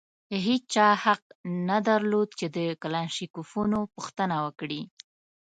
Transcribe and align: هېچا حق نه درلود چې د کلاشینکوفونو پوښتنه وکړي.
هېچا 0.47 0.87
حق 1.05 1.21
نه 1.67 1.77
درلود 1.87 2.29
چې 2.39 2.47
د 2.55 2.57
کلاشینکوفونو 2.81 3.79
پوښتنه 3.93 4.35
وکړي. 4.45 4.81